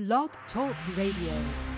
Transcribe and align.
Blog 0.00 0.30
Talk 0.54 0.74
Radio. 0.96 1.69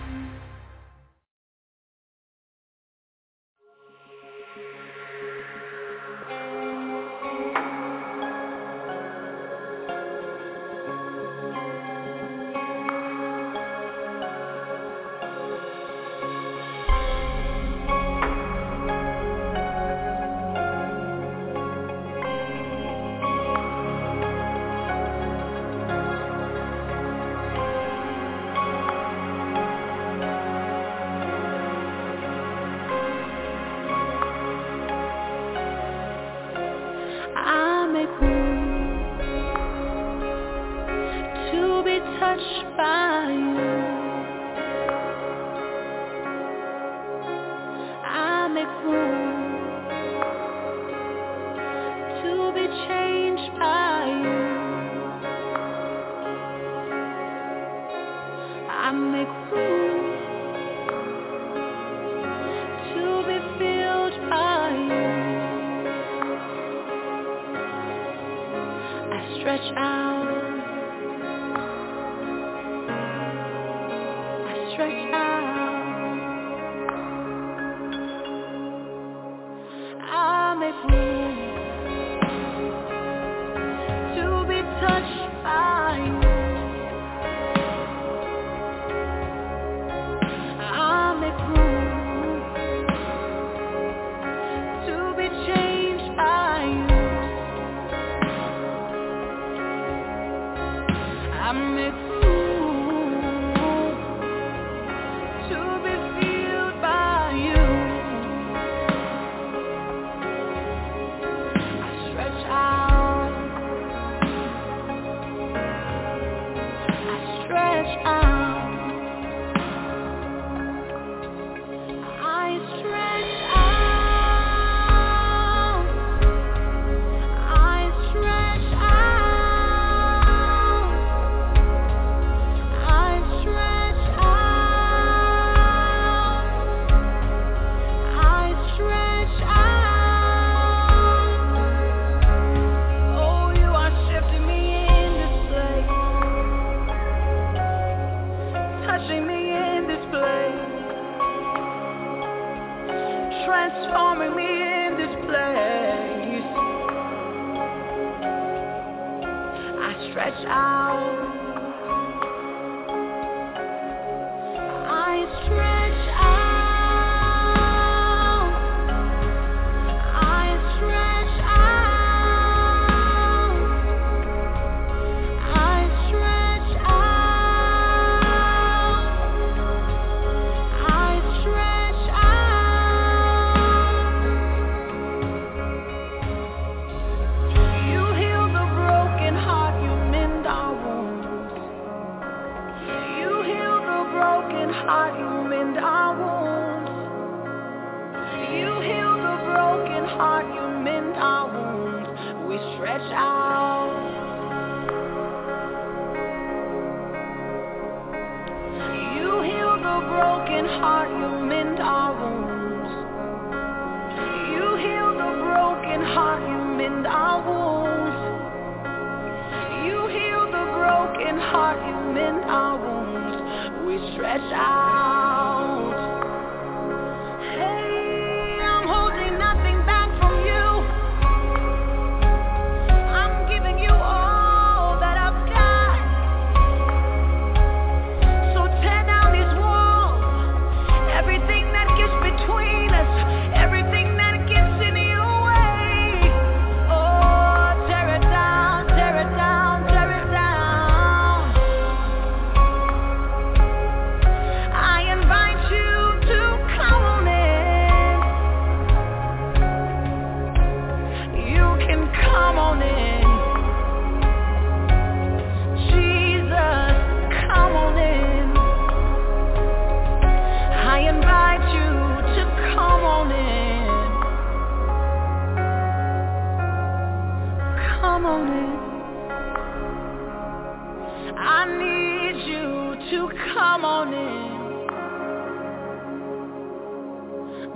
come 283.73 283.85
on 283.85 284.13
in. 284.13 284.53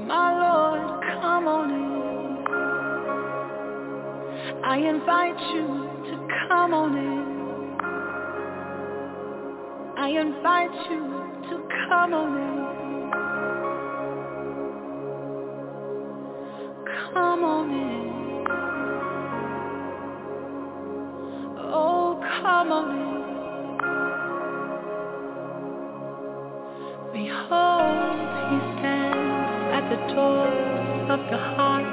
My 0.06 0.30
Lord, 0.44 1.02
come 1.22 1.48
on 1.48 1.72
in. 1.72 1.88
I 4.64 4.78
invite 4.78 5.40
you 5.56 5.68
to 6.06 6.16
come 6.48 6.74
on 6.76 6.98
in. 6.98 7.24
I 9.98 10.10
invite 10.10 10.90
you 10.92 11.04
to 11.50 11.56
come 11.90 12.14
on 12.14 12.38
in. 12.46 12.58
Come 17.14 17.44
on 17.44 17.72
in. 17.72 18.46
Oh, 21.60 22.22
come 22.44 22.72
on 22.72 22.92
in. 22.92 23.17
Door 30.14 30.48
of 31.10 31.20
the 31.30 31.38
heart, 31.38 31.86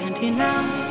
and 0.00 0.16
he 0.16 0.30
knocks. 0.30 0.83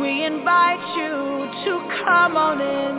We 0.00 0.24
invite 0.24 0.96
you 0.96 1.50
to 1.64 1.72
come 2.04 2.36
on 2.36 2.60
in. 2.60 2.94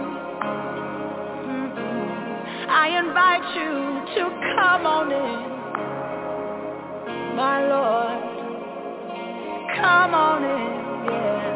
Mm-mm. 1.47 2.69
I 2.69 2.87
invite 2.99 3.55
you 3.55 3.71
to 4.15 4.23
come 4.55 4.85
on 4.85 5.11
in. 5.11 5.49
My 7.37 7.65
Lord, 7.67 8.21
come 9.79 10.13
on 10.13 10.43
in, 10.43 11.13
yeah. 11.13 11.48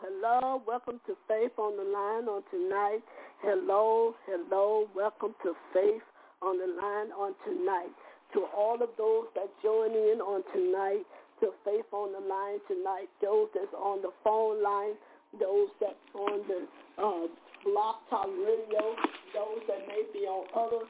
Hello. 0.00 0.62
Welcome 0.66 1.00
to 1.06 1.16
Faith 1.28 1.52
on 1.58 1.76
the 1.76 1.84
Line 1.84 2.24
on 2.24 2.42
tonight. 2.50 3.02
Hello, 3.42 4.14
hello. 4.24 4.88
Welcome 4.94 5.34
to 5.42 5.52
Faith 5.74 6.06
on 6.40 6.56
the 6.56 6.70
Line 6.80 7.12
on 7.12 7.34
tonight. 7.44 7.92
To 8.32 8.46
all 8.56 8.80
of 8.80 8.88
those 8.96 9.26
that 9.34 9.52
join 9.62 9.92
in 9.92 10.24
on 10.24 10.40
tonight, 10.54 11.04
to 11.40 11.52
Faith 11.64 11.84
on 11.92 12.12
the 12.16 12.24
Line 12.24 12.60
tonight, 12.68 13.12
those 13.20 13.48
that's 13.52 13.74
on 13.76 14.00
the 14.00 14.14
phone 14.24 14.62
line, 14.62 14.96
those 15.36 15.68
that's 15.80 16.08
on 16.14 16.40
the 16.48 16.64
uh, 16.96 17.28
Blog 17.64 17.96
Talk 18.08 18.32
Radio, 18.32 18.96
those 19.36 19.60
that 19.68 19.84
may 19.88 20.08
be 20.14 20.24
on 20.24 20.48
other 20.56 20.86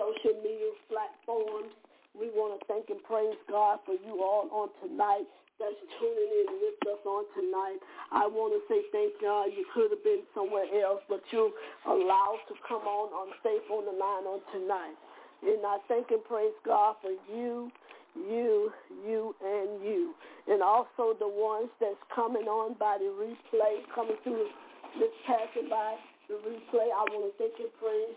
social 0.00 0.38
media 0.40 0.72
platforms. 0.88 1.74
We 2.16 2.32
want 2.32 2.56
to 2.56 2.60
thank 2.72 2.88
and 2.88 3.02
praise 3.04 3.36
God 3.50 3.80
for 3.84 3.92
you 3.92 4.22
all 4.24 4.48
on 4.48 4.68
tonight 4.80 5.28
that's 5.58 5.80
tuning 5.96 6.30
in 6.44 6.48
with 6.60 6.80
us 6.84 7.00
on 7.08 7.24
tonight. 7.32 7.80
I 8.12 8.28
want 8.28 8.52
to 8.52 8.60
say 8.68 8.84
thank 8.92 9.16
God. 9.20 9.48
You 9.56 9.64
could 9.72 9.88
have 9.90 10.04
been 10.04 10.22
somewhere 10.36 10.68
else, 10.84 11.00
but 11.08 11.24
you 11.32 11.52
allowed 11.88 12.44
to 12.48 12.54
come 12.68 12.84
on 12.84 13.08
on 13.16 13.32
Faith 13.40 13.64
on 13.72 13.88
the 13.88 13.96
Line 13.96 14.28
on 14.28 14.40
tonight. 14.52 14.96
And 15.44 15.64
I 15.64 15.78
thank 15.88 16.10
and 16.12 16.24
praise 16.24 16.56
God 16.64 16.96
for 17.00 17.12
you, 17.32 17.72
you, 18.16 18.72
you, 19.04 19.34
and 19.40 19.80
you. 19.84 20.14
And 20.48 20.62
also 20.62 21.16
the 21.18 21.28
ones 21.28 21.68
that's 21.80 22.00
coming 22.14 22.48
on 22.48 22.76
by 22.78 22.98
the 23.00 23.12
replay, 23.12 23.80
coming 23.94 24.16
through 24.24 24.48
this 24.98 25.12
passing 25.26 25.68
by 25.68 25.96
the 26.28 26.34
replay. 26.34 26.88
I 26.92 27.04
want 27.12 27.32
to 27.32 27.32
thank 27.40 27.56
and 27.60 27.72
praise 27.80 28.16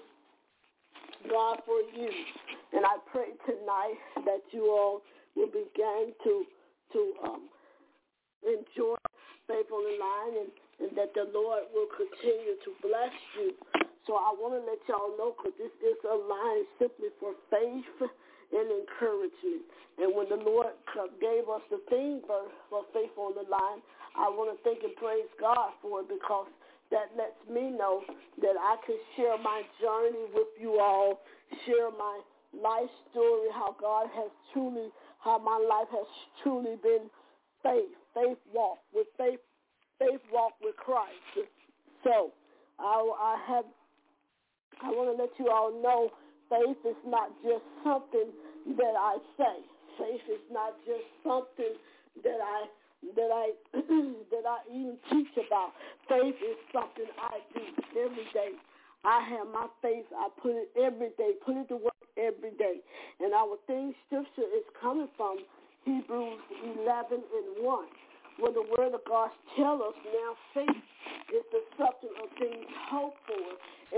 God 1.29 1.59
for 1.65 1.79
you. 1.95 2.11
And 2.73 2.85
I 2.85 2.99
pray 3.11 3.31
tonight 3.45 3.99
that 4.25 4.43
you 4.51 4.71
all 4.71 5.01
will 5.35 5.47
begin 5.47 6.13
to 6.23 6.43
to 6.93 7.01
um, 7.23 7.43
enjoy 8.43 8.97
Faith 9.47 9.69
on 9.73 9.81
the 9.81 9.95
Line 9.97 10.33
and, 10.45 10.51
and 10.85 10.91
that 10.97 11.13
the 11.17 11.25
Lord 11.33 11.65
will 11.73 11.89
continue 11.97 12.55
to 12.61 12.71
bless 12.85 13.13
you. 13.37 13.57
So 14.05 14.17
I 14.17 14.33
want 14.37 14.57
to 14.57 14.63
let 14.65 14.81
y'all 14.89 15.13
know 15.17 15.33
because 15.37 15.53
this 15.57 15.73
is 15.85 15.97
a 16.05 16.17
line 16.17 16.65
simply 16.77 17.13
for 17.19 17.33
faith 17.49 18.09
and 18.57 18.67
encouragement. 18.69 19.65
And 20.01 20.15
when 20.15 20.29
the 20.29 20.41
Lord 20.41 20.73
gave 21.21 21.45
us 21.45 21.61
the 21.69 21.81
theme 21.89 22.21
for, 22.25 22.49
for 22.69 22.85
Faith 22.93 23.13
on 23.17 23.35
the 23.35 23.45
Line, 23.49 23.83
I 24.17 24.29
want 24.31 24.49
to 24.49 24.57
thank 24.63 24.81
and 24.81 24.95
praise 24.95 25.29
God 25.37 25.75
for 25.81 26.01
it 26.01 26.09
because 26.09 26.49
that 26.89 27.13
lets 27.13 27.37
me 27.45 27.69
know 27.69 28.01
that 28.41 28.57
I 28.57 28.77
can 28.85 28.97
share 29.13 29.37
my 29.37 29.61
journey 29.77 30.25
with 30.33 30.49
you 30.57 30.79
all, 30.79 31.21
share 31.65 31.91
my 31.91 32.21
life 32.53 32.89
story, 33.11 33.49
how 33.53 33.75
God 33.79 34.07
has 34.15 34.31
truly, 34.53 34.89
how 35.19 35.37
my 35.37 35.59
life 35.69 35.87
has 35.91 36.07
truly 36.43 36.75
been 36.81 37.09
faith, 37.63 37.91
faith 38.13 38.37
walk 38.53 38.79
with 38.93 39.07
faith, 39.17 39.39
faith 39.99 40.21
walk 40.31 40.53
with 40.61 40.75
Christ. 40.77 41.47
So 42.03 42.31
I, 42.79 43.11
I 43.19 43.35
have, 43.47 43.65
I 44.81 44.89
want 44.89 45.15
to 45.15 45.21
let 45.21 45.31
you 45.37 45.51
all 45.51 45.71
know 45.81 46.09
faith 46.49 46.77
is 46.87 46.97
not 47.05 47.29
just 47.43 47.63
something 47.83 48.31
that 48.77 48.95
I 48.97 49.17
say. 49.37 49.57
Faith 49.97 50.25
is 50.31 50.43
not 50.51 50.73
just 50.85 51.03
something 51.23 51.75
that 52.23 52.39
I 52.41 52.65
that 53.15 53.31
I 53.31 53.51
that 54.31 54.45
I 54.47 54.57
even 54.71 54.97
teach 55.11 55.31
about. 55.35 55.71
Faith 56.07 56.35
is 56.39 56.57
something 56.71 57.07
I 57.19 57.39
do 57.53 57.63
every 57.99 58.27
day. 58.33 58.55
I 59.03 59.21
have 59.29 59.47
my 59.47 59.67
faith. 59.81 60.05
I 60.15 60.27
put 60.41 60.51
it 60.51 60.69
every 60.75 61.11
day. 61.17 61.31
Put 61.45 61.57
it 61.57 61.67
to 61.69 61.77
work 61.77 61.98
every 62.19 62.51
day. 62.59 62.83
And 63.19 63.33
our 63.33 63.55
theme 63.67 63.95
scripture 64.07 64.47
is 64.51 64.65
coming 64.81 65.07
from 65.15 65.39
Hebrews 65.85 66.39
11 66.83 66.85
and 67.11 67.47
1, 67.63 67.85
where 68.39 68.51
the 68.51 68.67
word 68.77 68.93
of 68.93 69.01
God 69.07 69.29
tells 69.55 69.81
us 69.81 69.97
now 70.03 70.31
faith 70.53 70.83
is 71.31 71.45
the 71.51 71.63
substance 71.79 72.13
of 72.19 72.29
things 72.37 72.67
hoped 72.91 73.17
for 73.25 73.47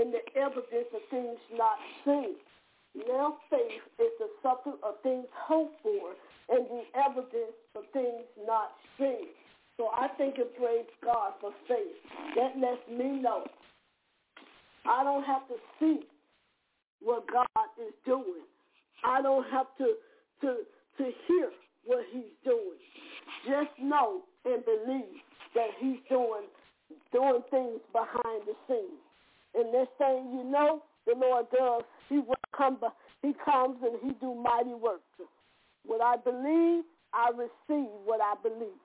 and 0.00 0.14
the 0.14 0.22
evidence 0.38 0.88
of 0.94 1.02
things 1.10 1.38
not 1.52 1.76
seen. 2.04 2.38
Now 2.94 3.38
faith 3.50 3.82
is 3.98 4.12
the 4.20 4.28
substance 4.42 4.78
of 4.82 5.00
things 5.02 5.26
hoped 5.34 5.76
for 5.82 6.14
and 6.50 6.66
the 6.66 6.84
evidence 6.94 7.56
of 7.74 7.84
things 7.92 8.24
not 8.46 8.72
seen. 8.98 9.32
So 9.76 9.88
I 9.94 10.08
think 10.18 10.36
and 10.36 10.52
praise 10.54 10.86
God 11.02 11.32
for 11.40 11.50
faith. 11.66 11.96
That 12.36 12.58
lets 12.60 12.84
me 12.88 13.20
know 13.20 13.44
I 14.84 15.04
don't 15.04 15.24
have 15.24 15.46
to 15.48 15.54
see 15.78 16.00
what 17.04 17.26
God 17.30 17.68
is 17.78 17.94
doing. 18.04 18.46
I 19.04 19.22
don't 19.22 19.46
have 19.50 19.66
to 19.78 19.94
to 20.42 20.56
to 20.98 21.04
hear 21.26 21.50
what 21.84 22.04
he's 22.12 22.32
doing. 22.44 22.78
Just 23.46 23.70
know 23.80 24.22
and 24.44 24.64
believe 24.64 25.20
that 25.54 25.68
he's 25.78 25.98
doing 26.08 26.46
doing 27.12 27.42
things 27.50 27.80
behind 27.92 28.42
the 28.46 28.54
scenes. 28.68 29.02
And 29.54 29.72
this 29.72 29.88
thing 29.98 30.32
you 30.32 30.44
know 30.44 30.82
the 31.06 31.14
Lord 31.16 31.46
does, 31.50 31.82
he 32.08 32.18
will 32.18 32.36
come 32.56 32.78
he 33.22 33.32
comes 33.44 33.78
and 33.82 33.98
he 34.02 34.12
do 34.20 34.34
mighty 34.34 34.74
works. 34.74 35.02
What 35.84 36.00
I 36.00 36.16
believe, 36.16 36.84
I 37.12 37.30
receive 37.30 37.90
what 38.04 38.20
I 38.20 38.34
believe. 38.42 38.80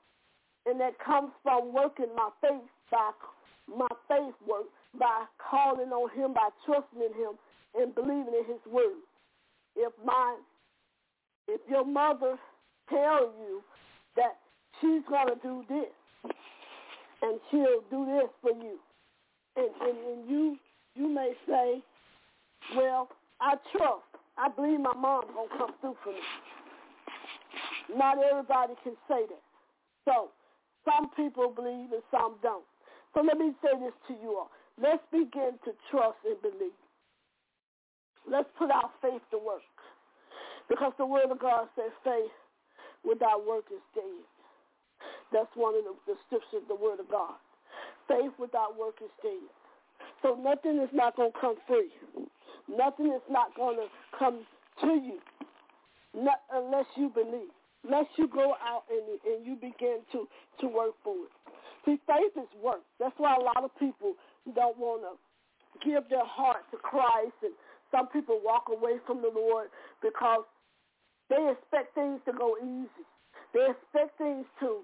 And 0.65 0.79
that 0.81 0.99
comes 0.99 1.31
from 1.43 1.73
working 1.73 2.13
my 2.15 2.29
faith 2.41 2.69
by 2.91 3.11
my 3.67 3.87
faith 4.07 4.33
work, 4.47 4.65
by 4.97 5.25
calling 5.37 5.89
on 5.89 6.09
him, 6.15 6.33
by 6.33 6.49
trusting 6.65 7.01
in 7.01 7.13
him 7.13 7.35
and 7.79 7.93
believing 7.95 8.33
in 8.33 8.45
his 8.45 8.61
word. 8.71 9.01
If 9.75 9.93
my 10.05 10.37
if 11.47 11.61
your 11.69 11.85
mother 11.85 12.37
tells 12.89 13.33
you 13.39 13.61
that 14.15 14.37
she's 14.81 15.01
gonna 15.09 15.35
do 15.41 15.63
this 15.69 16.33
and 17.21 17.39
she'll 17.51 17.81
do 17.89 18.05
this 18.05 18.29
for 18.41 18.51
you. 18.51 18.77
And, 19.55 19.69
and, 19.81 19.97
and 19.97 20.29
you 20.29 20.57
you 20.95 21.07
may 21.07 21.33
say, 21.47 21.81
Well, 22.75 23.09
I 23.39 23.55
trust. 23.71 24.03
I 24.37 24.49
believe 24.49 24.79
my 24.79 24.93
mom's 24.93 25.27
gonna 25.33 25.57
come 25.57 25.73
through 25.81 25.97
for 26.03 26.13
me. 26.13 26.19
Not 27.97 28.17
everybody 28.19 28.73
can 28.83 28.93
say 29.07 29.25
that. 29.27 29.43
So 30.05 30.29
some 30.85 31.09
people 31.15 31.49
believe 31.55 31.91
and 31.91 32.03
some 32.11 32.35
don't. 32.43 32.65
So 33.13 33.21
let 33.21 33.37
me 33.37 33.51
say 33.63 33.79
this 33.79 33.93
to 34.07 34.13
you 34.21 34.37
all. 34.37 34.51
Let's 34.81 35.03
begin 35.11 35.57
to 35.65 35.71
trust 35.89 36.17
and 36.25 36.39
believe. 36.41 36.77
Let's 38.29 38.49
put 38.57 38.71
our 38.71 38.89
faith 39.01 39.21
to 39.31 39.37
work. 39.37 39.63
Because 40.69 40.93
the 40.97 41.05
word 41.05 41.31
of 41.31 41.39
God 41.39 41.67
says 41.75 41.91
faith 42.03 42.35
without 43.05 43.47
work 43.47 43.65
is 43.71 43.83
dead. 43.95 44.23
That's 45.31 45.51
one 45.55 45.75
of 45.75 45.83
the, 45.83 45.95
the 46.13 46.15
scriptures, 46.27 46.67
the 46.67 46.75
word 46.75 46.99
of 46.99 47.09
God. 47.09 47.35
Faith 48.07 48.31
without 48.39 48.77
work 48.77 48.95
is 49.03 49.11
dead. 49.23 49.47
So 50.21 50.35
nothing 50.35 50.81
is 50.81 50.89
not 50.93 51.15
going 51.15 51.31
to 51.31 51.39
come 51.39 51.55
free. 51.67 51.91
Nothing 52.67 53.13
is 53.15 53.23
not 53.29 53.55
going 53.55 53.77
to 53.77 53.87
come 54.17 54.43
to 54.81 54.87
you 54.87 55.19
not, 56.17 56.41
unless 56.51 56.85
you 56.95 57.09
believe. 57.09 57.53
Unless 57.83 58.07
you 58.17 58.27
go 58.27 58.55
out 58.59 58.83
and, 58.89 59.05
and 59.23 59.45
you 59.45 59.55
begin 59.55 60.01
to, 60.11 60.27
to 60.59 60.67
work 60.67 60.97
for 61.03 61.15
it. 61.15 61.31
See, 61.85 61.99
faith 62.07 62.35
is 62.35 62.49
work. 62.61 62.81
That's 62.99 63.15
why 63.17 63.35
a 63.35 63.39
lot 63.39 63.63
of 63.63 63.71
people 63.79 64.13
don't 64.55 64.77
want 64.77 65.03
to 65.03 65.13
give 65.87 66.09
their 66.09 66.25
heart 66.25 66.65
to 66.71 66.77
Christ 66.77 67.37
and 67.43 67.53
some 67.91 68.07
people 68.07 68.41
walk 68.43 68.65
away 68.69 68.97
from 69.05 69.21
the 69.21 69.31
Lord 69.33 69.69
because 70.01 70.43
they 71.29 71.51
expect 71.51 71.95
things 71.95 72.19
to 72.25 72.33
go 72.33 72.57
easy. 72.61 73.05
They 73.53 73.67
expect 73.69 74.17
things 74.17 74.45
to 74.61 74.81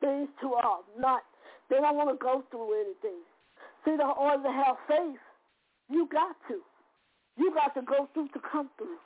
things 0.00 0.28
to 0.40 0.54
uh, 0.54 0.80
not 0.98 1.22
they 1.70 1.76
don't 1.76 1.96
want 1.96 2.10
to 2.10 2.18
go 2.18 2.42
through 2.50 2.74
anything. 2.74 3.22
See 3.84 3.96
the 3.96 4.04
order 4.04 4.42
to 4.42 4.52
have 4.52 4.76
faith, 4.88 5.22
you 5.88 6.08
got 6.10 6.34
to. 6.48 6.58
You 7.38 7.54
got 7.54 7.72
to 7.78 7.82
go 7.82 8.08
through 8.12 8.28
to 8.34 8.40
come 8.40 8.68
through. 8.76 8.98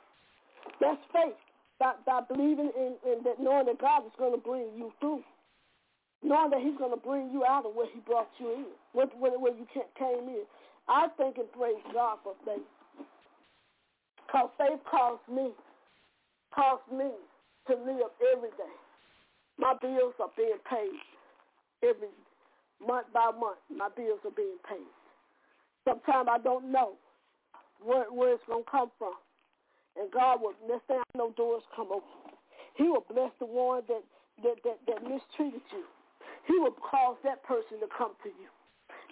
That's 0.81 0.99
faith. 1.13 1.37
By, 1.79 1.93
by 2.05 2.21
believing 2.27 2.71
in, 2.75 2.95
in 3.05 3.23
that 3.23 3.39
knowing 3.39 3.67
that 3.67 3.79
God 3.79 4.05
is 4.05 4.15
going 4.17 4.33
to 4.33 4.41
bring 4.41 4.71
you 4.75 4.91
through. 4.99 5.21
Knowing 6.23 6.49
that 6.51 6.61
he's 6.61 6.77
going 6.77 6.91
to 6.91 6.99
bring 6.99 7.29
you 7.31 7.45
out 7.45 7.65
of 7.65 7.75
where 7.75 7.87
he 7.93 7.99
brought 7.99 8.29
you 8.39 8.51
in, 8.53 8.65
where, 8.93 9.07
where, 9.19 9.37
where 9.37 9.53
you 9.53 9.67
came 9.99 10.27
in. 10.27 10.43
I 10.87 11.07
think 11.17 11.37
and 11.37 11.51
praise 11.51 11.81
God 11.93 12.17
for 12.23 12.33
faith. 12.45 12.61
Because 14.25 14.49
faith 14.57 14.79
caused 14.89 15.27
me, 15.31 15.49
calls 16.53 16.81
me 16.91 17.09
to 17.67 17.73
live 17.73 18.11
every 18.33 18.49
day. 18.57 18.75
My 19.57 19.73
bills 19.81 20.13
are 20.19 20.31
being 20.35 20.59
paid 20.69 20.99
every 21.87 22.09
month 22.85 23.07
by 23.13 23.31
month. 23.31 23.57
My 23.69 23.89
bills 23.95 24.19
are 24.25 24.35
being 24.35 24.57
paid. 24.67 24.91
Sometimes 25.87 26.27
I 26.29 26.37
don't 26.39 26.71
know 26.71 26.93
where, 27.83 28.05
where 28.11 28.33
it's 28.33 28.43
going 28.47 28.63
to 28.63 28.69
come 28.69 28.91
from. 28.97 29.13
And 29.95 30.11
God 30.11 30.41
will, 30.41 30.53
next 30.67 30.87
thing 30.87 30.99
I 30.99 31.17
know, 31.17 31.31
doors 31.37 31.63
come 31.75 31.87
open. 31.87 32.35
He 32.75 32.83
will 32.83 33.05
bless 33.07 33.31
the 33.39 33.45
one 33.45 33.83
that, 33.87 34.03
that, 34.43 34.55
that, 34.63 34.79
that 34.87 35.03
mistreated 35.03 35.63
you. 35.71 35.85
He 36.47 36.59
will 36.59 36.75
cause 36.75 37.15
that 37.23 37.43
person 37.43 37.79
to 37.79 37.87
come 37.97 38.11
to 38.23 38.29
you 38.29 38.49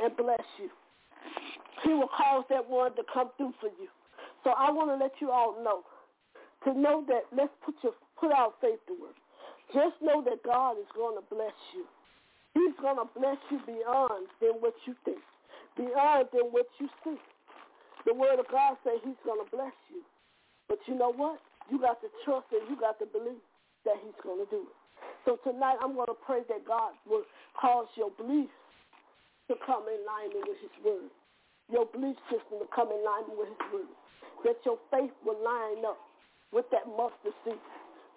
and 0.04 0.16
bless 0.18 0.44
you. 0.60 0.70
He 1.84 1.94
will 1.94 2.10
cause 2.10 2.44
that 2.50 2.68
one 2.68 2.96
to 2.96 3.04
come 3.14 3.30
through 3.38 3.54
for 3.60 3.68
you. 3.80 3.90
So 4.44 4.52
I 4.52 4.72
want 4.72 4.90
to 4.92 4.98
let 4.98 5.14
you 5.20 5.32
all 5.32 5.56
know, 5.64 5.84
to 6.64 6.78
know 6.78 7.04
that 7.08 7.28
let's 7.36 7.54
put 7.66 7.76
your 7.84 7.94
put 8.20 8.32
our 8.32 8.52
faith 8.62 8.80
to 8.88 8.94
work. 9.00 9.18
Just 9.74 10.00
know 10.02 10.24
that 10.24 10.44
God 10.44 10.78
is 10.80 10.88
going 10.96 11.16
to 11.16 11.26
bless 11.34 11.56
you. 11.76 11.86
He's 12.54 12.76
going 12.80 12.98
to 12.98 13.08
bless 13.18 13.38
you 13.50 13.60
beyond 13.66 14.28
than 14.40 14.62
what 14.62 14.76
you 14.86 14.94
think, 15.04 15.24
beyond 15.76 16.30
than 16.32 16.54
what 16.54 16.68
you 16.80 16.88
see. 17.04 17.18
The 18.06 18.14
word 18.14 18.40
of 18.40 18.48
God 18.52 18.78
says 18.84 19.00
he's 19.04 19.20
going 19.26 19.44
to 19.44 19.50
bless 19.50 19.74
you. 19.90 20.04
But 20.70 20.80
you 20.88 20.96
know 20.96 21.12
what? 21.12 21.40
You 21.72 21.80
got 21.80 22.00
to 22.02 22.10
trust 22.24 22.48
and 22.52 22.62
you 22.70 22.80
got 22.80 23.00
to 23.00 23.08
believe 23.08 23.42
that 23.86 23.96
he's 24.04 24.16
going 24.24 24.44
to 24.44 24.50
do 24.52 24.68
it. 24.68 24.78
So 25.26 25.40
tonight 25.44 25.80
I'm 25.82 25.96
going 25.96 26.12
to 26.12 26.20
pray 26.26 26.44
that 26.48 26.68
God 26.68 26.94
will 27.08 27.24
cause 27.60 27.88
your 27.96 28.12
beliefs 28.12 28.54
to 29.48 29.56
come 29.66 29.84
in 29.88 30.00
line 30.06 30.32
with 30.36 30.56
his 30.62 30.72
word. 30.84 31.12
Your 31.72 31.86
belief 31.88 32.18
system 32.28 32.60
to 32.60 32.68
come 32.76 32.90
in 32.92 33.02
line 33.04 33.28
with 33.34 33.48
his 33.48 33.62
word. 33.72 33.94
That 34.44 34.60
your 34.66 34.78
faith 34.92 35.14
will 35.24 35.40
line 35.40 35.86
up 35.86 36.00
with 36.52 36.66
that 36.72 36.86
mustard 36.86 37.34
seed. 37.46 37.60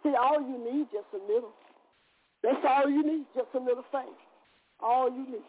See, 0.02 0.14
all 0.14 0.42
you 0.42 0.58
need 0.58 0.86
just 0.90 1.08
a 1.14 1.22
little. 1.22 1.54
That's 2.42 2.62
all 2.62 2.90
you 2.90 3.02
need, 3.02 3.26
just 3.34 3.48
a 3.54 3.58
little 3.58 3.86
faith. 3.90 4.18
All 4.80 5.10
you 5.10 5.26
need. 5.26 5.48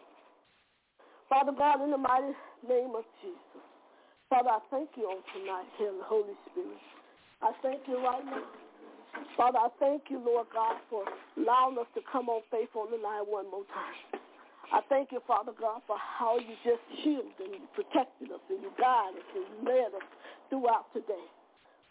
Father 1.28 1.52
God, 1.52 1.84
in 1.84 1.90
the 1.90 1.98
mighty 1.98 2.32
name 2.66 2.96
of 2.96 3.04
Jesus. 3.20 3.62
Father, 4.30 4.50
I 4.50 4.60
thank 4.70 4.88
you 4.96 5.04
on 5.04 5.22
tonight, 5.32 5.68
the 5.78 6.04
Holy 6.04 6.36
Spirit. 6.50 6.82
I 7.42 7.52
thank 7.62 7.80
you 7.86 8.02
right 8.02 8.24
now. 8.24 8.42
Father, 9.36 9.58
I 9.58 9.68
thank 9.78 10.02
you, 10.10 10.20
Lord 10.24 10.46
God, 10.52 10.76
for 10.90 11.04
allowing 11.36 11.78
us 11.78 11.86
to 11.94 12.00
come 12.10 12.28
on 12.28 12.42
faith 12.50 12.68
on 12.74 12.90
the 12.90 12.98
line 12.98 13.24
one 13.26 13.50
more 13.50 13.64
time. 13.72 14.17
I 14.68 14.80
thank 14.92 15.12
you, 15.12 15.20
Father 15.26 15.52
God, 15.56 15.80
for 15.86 15.96
how 15.96 16.36
you 16.36 16.52
just 16.60 16.84
shielded 17.00 17.40
and 17.40 17.64
protected 17.72 18.28
us 18.28 18.44
and 18.52 18.60
you 18.60 18.68
guided 18.76 19.24
us 19.24 19.30
and 19.32 19.44
you 19.48 19.56
led 19.64 19.96
us 19.96 20.08
throughout 20.52 20.92
today. 20.92 21.24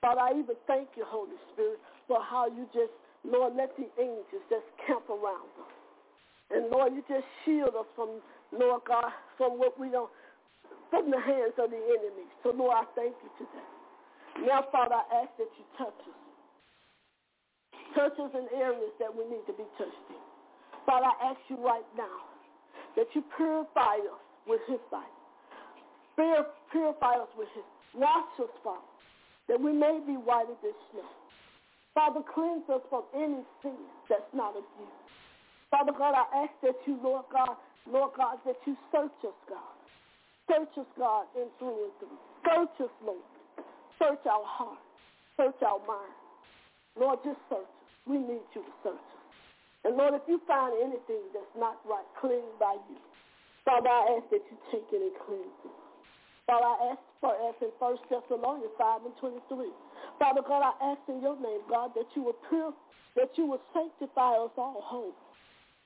Father, 0.02 0.22
I 0.22 0.32
even 0.38 0.54
thank 0.70 0.94
you, 0.94 1.02
Holy 1.10 1.38
Spirit, 1.54 1.82
for 2.06 2.22
how 2.22 2.46
you 2.46 2.70
just, 2.70 2.94
Lord, 3.26 3.58
let 3.58 3.74
the 3.82 3.90
angels 3.98 4.46
just 4.46 4.70
camp 4.86 5.10
around 5.10 5.50
us. 5.58 5.74
And 6.54 6.70
Lord, 6.70 6.94
you 6.94 7.02
just 7.10 7.26
shield 7.44 7.74
us 7.74 7.90
from, 7.98 8.22
Lord 8.54 8.86
God, 8.86 9.10
from 9.42 9.58
what 9.58 9.74
we 9.82 9.90
don't, 9.90 10.14
from 10.94 11.10
the 11.10 11.20
hands 11.20 11.58
of 11.58 11.74
the 11.74 11.82
enemy. 11.82 12.30
So 12.46 12.54
Lord, 12.54 12.78
I 12.78 12.86
thank 12.94 13.18
you 13.26 13.32
today. 13.42 13.70
Now, 14.46 14.70
Father, 14.70 15.02
I 15.02 15.26
ask 15.26 15.34
that 15.42 15.50
you 15.58 15.66
touch 15.82 15.98
us. 16.06 16.22
Touch 17.98 18.16
us 18.22 18.32
in 18.38 18.46
areas 18.54 18.94
that 19.02 19.10
we 19.10 19.26
need 19.26 19.42
to 19.50 19.56
be 19.58 19.66
touched 19.82 20.08
in. 20.14 20.22
Father, 20.86 21.10
I 21.10 21.34
ask 21.34 21.42
you 21.50 21.58
right 21.58 21.86
now 21.98 22.37
that 22.96 23.08
you 23.14 23.24
purify 23.36 23.96
us 24.02 24.22
with 24.48 24.62
his 24.68 24.80
sight. 24.90 25.14
Purify 26.16 27.14
us 27.14 27.30
with 27.38 27.48
his. 27.54 27.64
Wash 27.94 28.40
us, 28.40 28.50
Father, 28.64 28.82
that 29.48 29.60
we 29.60 29.72
may 29.72 30.00
be 30.06 30.14
whiter 30.14 30.56
than 30.62 30.74
snow. 30.92 31.10
Father, 31.94 32.22
cleanse 32.34 32.64
us 32.70 32.82
from 32.90 33.04
any 33.16 33.42
sin 33.62 33.78
that's 34.10 34.30
not 34.34 34.56
of 34.56 34.64
you. 34.80 34.88
Father 35.72 35.92
God, 35.98 36.14
I 36.14 36.46
ask 36.46 36.54
that 36.64 36.76
you, 36.86 37.00
Lord 37.04 37.26
God, 37.32 37.58
Lord 37.92 38.12
God, 38.18 38.38
that 38.46 38.58
you 38.66 38.76
search 38.92 39.18
us, 39.26 39.38
God. 39.50 39.76
Search 40.48 40.78
us, 40.78 40.86
God, 40.98 41.26
in 41.36 41.48
through 41.60 41.86
and 41.86 41.94
through. 42.00 42.18
Search 42.46 42.88
us, 42.88 42.96
Lord. 43.04 43.20
Search 44.00 44.26
our 44.26 44.46
heart. 44.46 44.80
Search 45.36 45.62
our 45.66 45.80
mind. 45.88 46.16
Lord, 47.00 47.20
just 47.26 47.40
search 47.50 47.60
us. 47.60 47.92
We 48.06 48.18
need 48.18 48.46
you 48.56 48.62
to 48.62 48.74
search 48.84 48.94
us. 48.94 49.27
And 49.88 49.96
Lord, 49.96 50.20
if 50.20 50.28
you 50.28 50.44
find 50.44 50.76
anything 50.84 51.24
that's 51.32 51.56
not 51.56 51.80
right, 51.88 52.04
clean 52.20 52.44
by 52.60 52.76
you. 52.92 53.00
Father, 53.64 53.88
I 53.88 54.20
ask 54.20 54.28
that 54.36 54.44
you 54.52 54.60
take 54.68 54.84
it 54.92 55.00
and 55.00 55.16
cleanse 55.24 55.60
it. 55.64 55.80
Father, 56.44 56.68
I 56.68 56.92
ask 56.92 57.04
for 57.24 57.32
us 57.32 57.56
in 57.64 57.72
1 57.80 57.96
Thessalonians 58.12 58.76
5 58.76 59.08
and 59.08 59.16
23. 59.16 59.72
Father 60.20 60.44
God, 60.44 60.60
I 60.60 60.92
ask 60.92 61.00
in 61.08 61.24
your 61.24 61.40
name, 61.40 61.64
God, 61.72 61.96
that 61.96 62.12
you 62.20 62.24
will 62.28 62.36
pure, 62.52 62.76
that 63.16 63.32
you 63.40 63.48
will 63.48 63.64
sanctify 63.72 64.36
us 64.44 64.52
all 64.60 64.84
whole, 64.84 65.16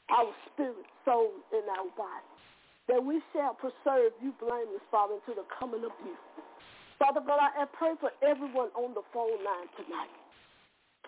our 0.10 0.34
spirit, 0.50 0.86
soul, 1.05 1.29
and 1.53 1.65
our 1.70 1.89
body, 1.93 2.29
that 2.89 3.01
we 3.05 3.22
shall 3.34 3.53
preserve 3.53 4.17
you 4.17 4.34
blameless, 4.41 4.81
Father, 4.89 5.22
to 5.29 5.38
the 5.38 5.46
coming 5.62 5.86
of 5.86 5.93
you. 6.01 6.17
Father 6.98 7.22
God, 7.22 7.38
I 7.38 7.65
pray 7.70 7.93
for 8.01 8.10
everyone 8.25 8.74
on 8.74 8.98
the 8.98 9.05
phone 9.13 9.46
line 9.46 9.70
tonight. 9.77 10.13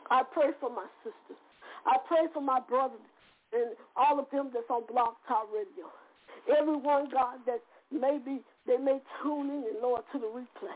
I 0.10 0.22
pray 0.22 0.54
for 0.62 0.70
my 0.70 0.86
sisters. 1.02 1.42
I 1.86 1.98
pray 2.08 2.28
for 2.34 2.42
my 2.42 2.60
brothers 2.60 3.04
and 3.54 3.76
all 3.96 4.20
of 4.20 4.26
them 4.32 4.50
that's 4.54 4.70
on 4.70 4.84
Blog 4.90 5.14
Talk 5.28 5.48
Radio. 5.54 5.88
Everyone, 6.50 7.10
God, 7.12 7.40
that 7.46 7.62
maybe 7.92 8.42
they 8.68 8.78
may 8.78 9.00
tune 9.22 9.50
in, 9.50 9.64
and 9.70 9.80
Lord, 9.82 10.02
to 10.12 10.20
the 10.20 10.28
replay. 10.28 10.76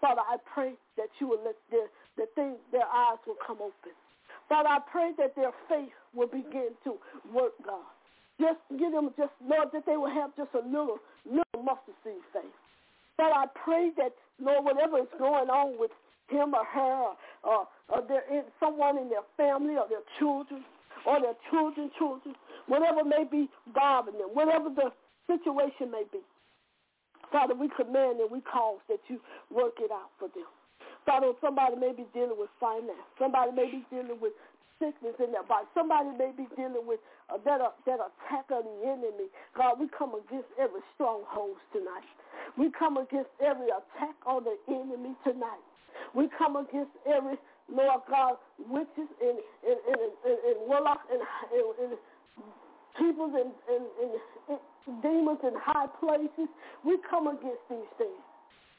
Father, 0.00 0.22
I 0.22 0.36
pray 0.54 0.72
that 0.96 1.08
you 1.20 1.28
will 1.28 1.42
let 1.44 1.56
their, 1.70 1.88
the 2.16 2.26
thing, 2.34 2.56
their 2.72 2.86
eyes 2.86 3.18
will 3.26 3.38
come 3.44 3.58
open. 3.60 3.92
Father, 4.48 4.68
I 4.68 4.78
pray 4.90 5.12
that 5.18 5.36
their 5.36 5.52
faith 5.68 5.92
will 6.14 6.28
begin 6.28 6.72
to 6.84 6.96
work, 7.34 7.52
God. 7.64 7.84
Just 8.40 8.58
give 8.78 8.92
them 8.92 9.10
just, 9.18 9.34
Lord, 9.44 9.68
that 9.74 9.84
they 9.84 9.96
will 9.96 10.10
have 10.10 10.34
just 10.36 10.50
a 10.54 10.64
little, 10.64 10.98
little 11.26 11.62
mustard 11.62 11.98
seed 12.04 12.22
faith. 12.32 12.56
Father, 13.16 13.34
I 13.34 13.46
pray 13.64 13.90
that, 13.98 14.14
Lord, 14.40 14.64
whatever 14.64 14.98
is 14.98 15.10
going 15.18 15.50
on 15.50 15.78
with 15.78 15.90
him 16.28 16.54
or 16.54 16.64
her 16.64 17.12
or, 17.42 17.68
or 17.88 18.02
their, 18.08 18.22
someone 18.60 18.98
in 18.98 19.08
their 19.08 19.26
family 19.36 19.76
or 19.76 19.88
their 19.88 20.04
children 20.18 20.64
or 21.06 21.20
their 21.20 21.36
children's 21.50 21.92
children, 21.98 22.34
whatever 22.66 23.04
may 23.04 23.24
be 23.24 23.48
bothering 23.74 24.18
them, 24.18 24.28
whatever 24.32 24.68
the 24.68 24.92
situation 25.26 25.90
may 25.90 26.04
be. 26.12 26.20
Father, 27.30 27.54
we 27.54 27.68
command 27.76 28.20
and 28.20 28.30
we 28.30 28.40
cause 28.40 28.80
that 28.88 29.00
you 29.08 29.20
work 29.50 29.76
it 29.80 29.90
out 29.92 30.10
for 30.18 30.28
them. 30.32 30.48
Father, 31.04 31.32
somebody 31.40 31.76
may 31.76 31.92
be 31.92 32.04
dealing 32.12 32.36
with 32.36 32.50
finance. 32.60 33.04
Somebody 33.18 33.52
may 33.52 33.68
be 33.70 33.84
dealing 33.90 34.20
with 34.20 34.32
sickness 34.78 35.14
in 35.20 35.32
their 35.32 35.44
body. 35.44 35.66
Somebody 35.74 36.10
may 36.16 36.32
be 36.36 36.48
dealing 36.56 36.86
with 36.86 37.00
uh, 37.28 37.36
that, 37.44 37.60
uh, 37.60 37.74
that 37.86 38.00
attack 38.00 38.48
of 38.50 38.64
the 38.64 38.76
enemy. 38.86 39.28
God, 39.56 39.80
we 39.80 39.88
come 39.92 40.14
against 40.14 40.48
every 40.58 40.80
stronghold 40.94 41.56
tonight. 41.72 42.06
We 42.56 42.70
come 42.72 42.96
against 42.96 43.30
every 43.44 43.68
attack 43.68 44.16
on 44.26 44.44
the 44.44 44.56
enemy 44.68 45.16
tonight. 45.24 45.67
We 46.14 46.28
come 46.36 46.56
against 46.56 46.92
every, 47.06 47.36
Lord 47.70 48.00
God, 48.08 48.36
witches 48.58 49.08
and, 49.20 49.38
and, 49.66 49.78
and, 49.88 50.00
and, 50.24 50.38
and 50.46 50.56
warlocks 50.66 51.06
and, 51.12 51.20
and, 51.20 51.90
and 51.90 51.98
people 52.98 53.26
and, 53.26 53.52
and, 53.70 53.84
and, 54.02 54.12
and 54.50 55.02
demons 55.02 55.40
in 55.44 55.54
high 55.60 55.86
places. 56.00 56.48
We 56.84 56.98
come 57.08 57.28
against 57.28 57.62
these 57.70 57.90
things. 57.98 58.22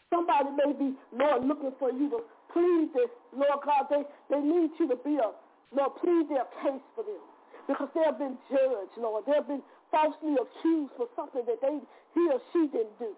Somebody 0.09 0.49
may 0.57 0.73
be, 0.73 0.97
Lord, 1.13 1.45
looking 1.45 1.71
for 1.77 1.91
you 1.91 2.09
to 2.09 2.19
plead 2.51 2.89
this. 2.93 3.09
Lord 3.31 3.61
God, 3.63 3.85
they, 3.89 4.03
they 4.29 4.41
need 4.41 4.71
you 4.79 4.89
to 4.89 4.97
be 4.97 5.21
a, 5.21 5.29
Lord, 5.71 5.91
plead 6.01 6.25
their 6.29 6.49
case 6.65 6.81
for 6.95 7.03
them. 7.05 7.21
Because 7.67 7.89
they 7.93 8.01
have 8.01 8.17
been 8.17 8.37
judged, 8.49 8.97
Lord. 8.97 9.25
They 9.27 9.33
have 9.37 9.47
been 9.47 9.61
falsely 9.91 10.33
accused 10.33 10.93
for 10.97 11.05
something 11.15 11.45
that 11.45 11.61
they 11.61 11.77
he 12.15 12.29
or 12.33 12.41
she 12.51 12.65
didn't 12.73 12.97
do. 12.97 13.13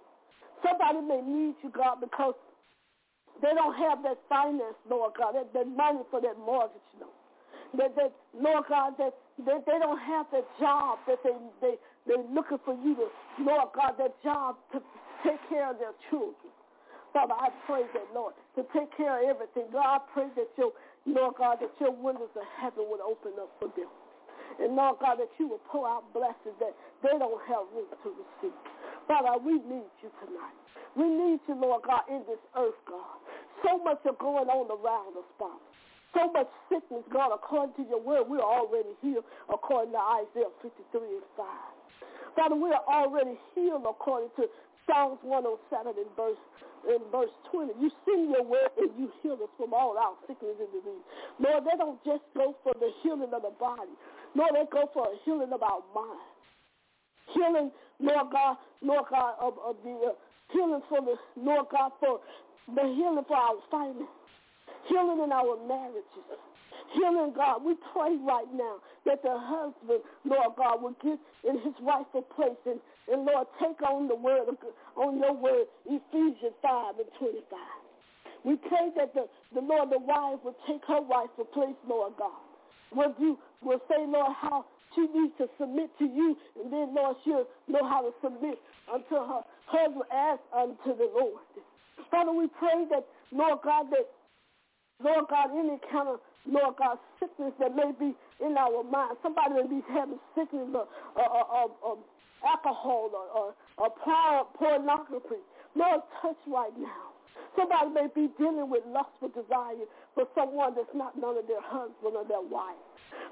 Somebody 0.60 1.00
may 1.02 1.22
need 1.24 1.56
you, 1.64 1.72
God, 1.72 2.02
because 2.02 2.36
they 3.42 3.54
don't 3.54 3.76
have 3.76 4.04
that 4.04 4.18
finance, 4.30 4.78
Lord 4.90 5.14
God, 5.18 5.34
that, 5.34 5.54
that 5.54 5.68
money 5.68 6.02
for 6.10 6.22
that 6.22 6.38
mortgage, 6.38 6.90
Lord. 7.00 7.14
That, 7.78 7.96
that 7.96 8.12
Lord 8.36 8.66
God, 8.68 8.94
that, 9.00 9.14
that 9.46 9.66
they 9.66 9.80
don't 9.80 10.00
have 10.00 10.28
that 10.32 10.46
job 10.60 11.00
that 11.08 11.20
they, 11.24 11.34
they, 11.62 11.76
they're 12.06 12.28
looking 12.34 12.60
for 12.66 12.76
you 12.84 12.96
to, 12.96 13.08
Lord 13.44 13.70
God, 13.76 13.96
that 13.98 14.22
job 14.22 14.58
to 14.74 14.82
take 15.24 15.40
care 15.50 15.72
of 15.72 15.80
their 15.80 15.96
children. 16.10 16.52
Father, 17.14 17.34
I 17.36 17.50
pray 17.68 17.84
that, 17.94 18.08
Lord, 18.14 18.34
to 18.56 18.64
take 18.72 18.96
care 18.96 19.20
of 19.20 19.28
everything. 19.28 19.68
God, 19.72 19.84
I 19.84 20.00
pray 20.14 20.28
that 20.36 20.48
your, 20.58 20.72
Lord 21.06 21.36
God, 21.38 21.60
that 21.60 21.72
your 21.80 21.92
windows 21.92 22.32
of 22.36 22.44
heaven 22.60 22.86
would 22.88 23.02
open 23.02 23.34
up 23.40 23.52
for 23.60 23.68
them. 23.76 23.92
And 24.60 24.76
Lord 24.76 25.00
God, 25.00 25.16
that 25.20 25.32
you 25.40 25.48
will 25.48 25.64
pour 25.72 25.88
out 25.88 26.12
blessings 26.14 26.56
that 26.60 26.76
they 27.04 27.16
don't 27.18 27.42
have 27.48 27.68
room 27.74 27.88
to 27.92 28.10
receive. 28.12 28.56
Father, 29.08 29.38
we 29.44 29.54
need 29.54 29.90
you 30.02 30.10
tonight. 30.24 30.58
We 30.96 31.08
need 31.08 31.40
you, 31.48 31.56
Lord 31.56 31.84
God, 31.88 32.04
in 32.10 32.24
this 32.28 32.42
earth, 32.58 32.78
God. 32.88 33.18
So 33.64 33.78
much 33.84 34.00
is 34.06 34.16
going 34.20 34.50
on 34.50 34.68
around 34.68 35.16
us, 35.16 35.30
Father. 35.40 35.64
So 36.14 36.28
much 36.32 36.50
sickness, 36.68 37.04
God, 37.14 37.32
according 37.32 37.76
to 37.80 37.84
your 37.88 38.02
word, 38.02 38.28
we're 38.28 38.44
already 38.44 38.92
healed 39.02 39.24
according 39.48 39.94
to 39.94 40.02
Isaiah 40.02 40.52
53 40.62 40.76
and 41.00 41.30
5. 41.38 41.48
Father, 42.36 42.56
we 42.56 42.72
are 42.72 42.84
already 42.84 43.40
healed 43.56 43.88
according 43.88 44.30
to 44.36 44.48
Psalms 44.88 45.20
107 45.24 45.96
in 45.96 46.10
verse 46.18 46.40
in 46.90 46.98
verse 47.12 47.30
20. 47.54 47.78
You 47.80 47.92
send 48.06 48.32
your 48.32 48.44
word 48.44 48.74
and 48.78 48.90
you 48.98 49.12
heal 49.22 49.38
us 49.38 49.54
from 49.58 49.74
all 49.74 49.98
our 49.98 50.18
sickness 50.26 50.58
and 50.58 50.72
disease. 50.74 51.06
Lord, 51.38 51.64
they 51.66 51.78
don't 51.78 52.02
just 52.04 52.26
go 52.36 52.58
for 52.64 52.74
the 52.74 52.90
healing 53.04 53.30
of 53.34 53.46
the 53.46 53.54
body. 53.60 53.94
Lord, 54.34 54.52
they 54.58 54.66
go 54.72 54.90
for 54.94 55.06
a 55.06 55.16
healing 55.24 55.54
of 55.54 55.62
our 55.62 55.86
mind. 55.94 56.26
Healing, 57.34 57.72
Lord 58.02 58.28
God, 58.32 58.58
Lord 58.82 59.06
God, 59.10 59.36
of, 59.40 59.54
of 59.64 59.76
the 59.84 59.92
uh, 59.92 60.14
healing 60.52 60.82
for 60.90 61.02
the, 61.02 61.16
Lord 61.38 61.68
God, 61.72 61.92
for 62.00 62.20
the 62.68 62.82
healing 62.82 63.26
for 63.28 63.38
our 63.38 63.56
finances. 63.70 64.08
Healing 64.90 65.22
in 65.24 65.32
our 65.32 65.58
marriages 65.68 66.40
Healing, 66.94 67.34
God, 67.36 67.64
we 67.64 67.76
pray 67.94 68.18
right 68.20 68.50
now 68.54 68.78
that 69.06 69.24
the 69.24 69.32
husband, 69.38 70.02
Lord 70.26 70.56
God, 70.58 70.82
will 70.82 70.96
get 71.02 71.20
in 71.48 71.56
his 71.64 71.74
rightful 71.82 72.24
place 72.36 72.60
and, 72.66 72.80
and 73.08 73.26
Lord, 73.26 73.48
take 73.62 73.82
on 73.82 74.08
the 74.08 74.16
word, 74.16 74.50
on 74.98 75.20
your 75.20 75.34
word, 75.34 75.68
Ephesians 75.86 76.56
5 76.62 76.96
and 77.00 77.08
25. 77.20 77.60
We 78.44 78.56
pray 78.58 78.90
that 78.98 79.14
the, 79.14 79.28
the 79.54 79.62
Lord, 79.62 79.90
the 79.92 80.00
wife 80.00 80.40
will 80.44 80.58
take 80.68 80.84
her 80.88 81.02
rightful 81.02 81.46
place, 81.46 81.78
Lord 81.88 82.14
God. 82.18 82.42
Will 82.94 83.16
you 83.20 83.40
will 83.64 83.80
say, 83.88 84.04
Lord, 84.06 84.34
how 84.42 84.66
she 84.96 85.02
needs 85.02 85.34
to 85.38 85.48
submit 85.60 85.90
to 86.00 86.06
you, 86.06 86.36
and 86.64 86.72
then, 86.72 86.94
Lord, 86.96 87.16
she'll 87.24 87.48
know 87.68 87.88
how 87.88 88.02
to 88.02 88.12
submit 88.24 88.60
unto 88.92 89.16
her 89.16 89.42
husband 89.66 90.04
as 90.12 90.40
unto 90.56 90.98
the 90.98 91.10
Lord. 91.14 91.42
Father, 92.10 92.32
we 92.32 92.48
pray 92.60 92.86
that, 92.92 93.06
Lord 93.32 93.60
God, 93.64 93.88
that, 93.92 94.08
Lord 95.04 95.26
God, 95.30 95.50
any 95.58 95.80
kind 95.92 96.10
of 96.10 96.20
Lord 96.48 96.76
God, 96.78 96.98
sickness 97.20 97.54
that 97.60 97.76
may 97.76 97.92
be 98.00 98.14
in 98.44 98.58
our 98.58 98.84
mind. 98.84 99.18
Somebody 99.22 99.54
may 99.62 99.68
be 99.68 99.82
having 99.94 100.20
sickness 100.36 100.68
of, 100.74 101.98
alcohol 102.44 103.12
or, 103.14 103.54
or, 103.78 103.90
or 103.94 104.46
pornography. 104.58 105.42
Lord, 105.76 106.02
touch 106.22 106.38
right 106.48 106.74
now. 106.78 107.11
Somebody 107.56 107.90
may 107.92 108.08
be 108.14 108.30
dealing 108.38 108.70
with 108.70 108.84
lustful 108.88 109.30
desire 109.30 109.86
for 110.16 110.26
someone 110.36 110.74
that's 110.76 110.94
not 110.96 111.18
none 111.20 111.38
of 111.38 111.48
their 111.48 111.62
husband 111.62 112.16
or 112.16 112.24
their 112.26 112.42
wife. 112.42 112.80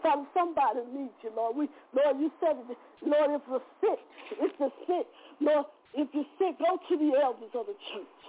Father, 0.03 0.27
somebody 0.33 0.79
needs 0.91 1.15
you, 1.23 1.31
Lord. 1.35 1.55
We, 1.55 1.69
Lord, 1.95 2.19
you 2.19 2.31
said, 2.39 2.55
it, 2.69 2.77
Lord, 3.05 3.31
if 3.31 3.41
we're 3.47 3.63
sick, 3.79 3.99
if 4.39 4.51
we're 4.59 4.75
sick, 4.87 5.07
Lord, 5.39 5.65
if 5.93 6.07
you're 6.13 6.31
sick, 6.37 6.59
go 6.59 6.77
to 6.77 6.93
the 6.97 7.11
elders 7.19 7.51
of 7.55 7.65
the 7.67 7.77
church. 7.93 8.19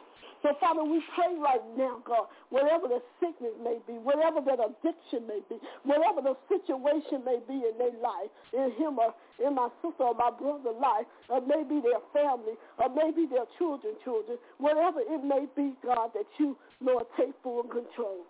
So, 0.43 0.57
Father, 0.59 0.83
we 0.85 1.03
pray 1.15 1.37
right 1.37 1.61
now, 1.77 2.01
God, 2.05 2.33
whatever 2.49 2.89
the 2.89 3.03
sickness 3.21 3.53
may 3.61 3.77
be, 3.87 4.01
whatever 4.01 4.41
that 4.41 4.57
addiction 4.57 5.29
may 5.29 5.45
be, 5.53 5.61
whatever 5.85 6.25
the 6.25 6.37
situation 6.49 7.21
may 7.29 7.45
be 7.45 7.61
in 7.61 7.77
their 7.77 7.93
life, 8.01 8.33
in 8.57 8.73
him 8.81 8.97
or 8.97 9.13
in 9.45 9.55
my 9.55 9.69
sister 9.85 10.09
or 10.09 10.15
my 10.15 10.31
brother's 10.33 10.81
life, 10.81 11.05
or 11.29 11.45
maybe 11.45 11.85
their 11.85 12.01
family, 12.17 12.57
or 12.81 12.89
maybe 12.89 13.29
their 13.29 13.45
children, 13.61 13.93
children, 14.03 14.39
whatever 14.57 15.01
it 15.05 15.21
may 15.21 15.45
be, 15.53 15.77
God, 15.85 16.11
that 16.17 16.25
you, 16.39 16.57
Lord, 16.81 17.05
take 17.21 17.37
full 17.43 17.65
control. 17.65 18.25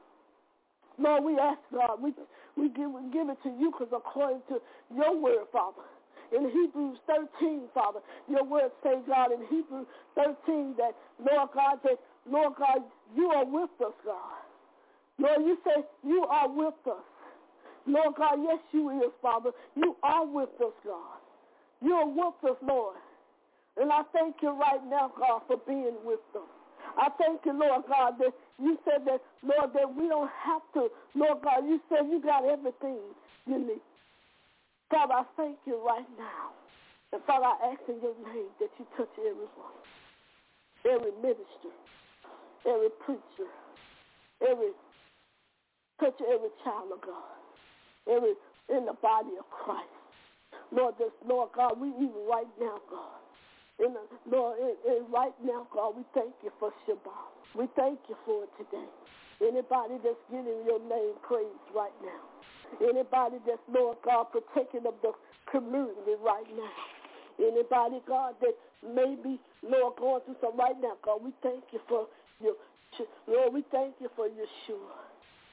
Lord, 0.98 1.24
we 1.24 1.38
ask, 1.38 1.60
God, 1.72 2.02
we, 2.02 2.12
we, 2.56 2.68
give, 2.70 2.90
we 2.90 3.06
give 3.12 3.28
it 3.30 3.38
to 3.44 3.50
you 3.54 3.70
because 3.70 3.94
according 3.94 4.42
to 4.50 4.58
your 4.94 5.16
word, 5.16 5.46
Father, 5.52 5.78
in 6.36 6.50
Hebrews 6.50 6.98
13, 7.06 7.62
Father. 7.74 8.00
Your 8.28 8.44
word 8.44 8.70
says, 8.82 8.98
God, 9.06 9.32
in 9.32 9.40
Hebrews 9.48 9.86
13 10.14 10.74
that, 10.78 10.94
Lord 11.18 11.50
God, 11.54 11.78
that, 11.84 11.98
Lord 12.28 12.54
God, 12.58 12.82
you 13.16 13.26
are 13.30 13.44
with 13.44 13.70
us, 13.80 13.94
God. 14.04 14.40
Lord, 15.18 15.42
you 15.42 15.58
say 15.64 15.84
you 16.04 16.24
are 16.24 16.48
with 16.48 16.74
us. 16.86 17.04
Lord 17.86 18.14
God, 18.16 18.38
yes, 18.42 18.58
you 18.72 18.90
is, 19.02 19.12
Father. 19.20 19.50
You 19.74 19.96
are 20.02 20.26
with 20.26 20.50
us, 20.60 20.72
God. 20.84 21.20
You 21.82 21.92
are 21.94 22.08
with 22.08 22.50
us, 22.50 22.56
Lord. 22.62 22.96
And 23.76 23.90
I 23.90 24.02
thank 24.12 24.36
you 24.42 24.50
right 24.50 24.80
now, 24.88 25.12
God, 25.18 25.42
for 25.46 25.56
being 25.66 25.96
with 26.04 26.20
us. 26.34 26.48
I 26.98 27.08
thank 27.18 27.40
you, 27.44 27.52
Lord 27.52 27.84
God, 27.88 28.14
that 28.18 28.32
you 28.58 28.78
said 28.84 29.06
that, 29.06 29.20
Lord, 29.42 29.72
that 29.74 29.94
we 29.94 30.08
don't 30.08 30.30
have 30.44 30.62
to, 30.74 30.88
Lord 31.14 31.42
God, 31.42 31.64
you 31.66 31.80
said 31.88 32.08
you 32.10 32.20
got 32.20 32.44
everything 32.44 32.98
you 33.46 33.58
need. 33.58 33.80
Father, 34.90 35.14
I 35.14 35.24
thank 35.36 35.56
you 35.66 35.80
right 35.86 36.08
now. 36.18 36.50
And 37.12 37.22
Father, 37.26 37.46
I 37.46 37.72
ask 37.72 37.82
in 37.88 38.02
your 38.02 38.14
name 38.34 38.50
that 38.60 38.70
you 38.78 38.86
touch 38.96 39.10
everyone, 39.18 39.78
every 40.84 41.12
minister, 41.22 41.74
every 42.66 42.90
preacher, 43.04 43.50
every 44.42 44.70
touch 46.00 46.16
every 46.22 46.50
child 46.64 46.90
of 46.92 47.00
God, 47.02 47.38
every 48.10 48.34
in 48.70 48.86
the 48.86 48.94
body 49.02 49.34
of 49.38 49.46
Christ. 49.50 49.88
Lord, 50.72 50.94
this 50.98 51.10
Lord 51.26 51.50
God, 51.54 51.80
we 51.80 51.88
even 51.88 52.14
right 52.28 52.50
now, 52.60 52.78
God. 52.88 53.18
In 53.84 53.94
the, 53.94 54.02
Lord, 54.30 54.58
and, 54.60 55.12
right 55.12 55.34
now, 55.44 55.66
God, 55.72 55.96
we 55.96 56.04
thank 56.14 56.32
you 56.42 56.52
for 56.58 56.70
Shabbat. 56.86 57.58
We 57.58 57.66
thank 57.76 57.98
you 58.08 58.16
for 58.24 58.44
it 58.44 58.50
today. 58.58 58.86
Anybody 59.40 59.96
that's 60.04 60.20
giving 60.30 60.64
your 60.68 60.80
name 60.84 61.16
praise 61.26 61.64
right 61.74 61.96
now. 62.04 62.20
Anybody 62.86 63.36
that's, 63.46 63.62
Lord 63.72 63.96
God, 64.04 64.26
protecting 64.30 64.86
of 64.86 64.94
the 65.02 65.12
community 65.50 66.14
right 66.22 66.46
now. 66.54 66.76
Anybody, 67.40 68.02
God, 68.06 68.34
that 68.40 68.54
may 68.84 69.16
be, 69.16 69.40
Lord, 69.62 69.96
going 69.98 70.20
through 70.24 70.36
some 70.40 70.56
right 70.56 70.76
now, 70.80 70.92
God, 71.02 71.24
we 71.24 71.32
thank 71.42 71.64
you 71.72 71.80
for 71.88 72.06
your, 72.42 72.54
Lord, 73.26 73.54
we 73.54 73.64
thank 73.72 73.94
you 74.00 74.08
for 74.14 74.28
Yeshua. 74.28 74.92